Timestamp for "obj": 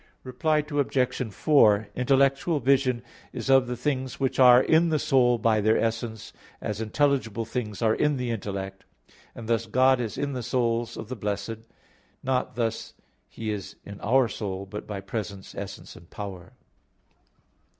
0.67-1.31